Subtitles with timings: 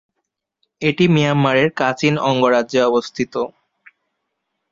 [0.81, 3.33] এটি মিয়ানমারের কাচিন অঙ্গরাজ্যে অবস্থিত।